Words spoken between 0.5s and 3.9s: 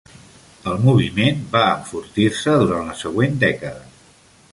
El moviment va enfortir-se durant la següent dècada.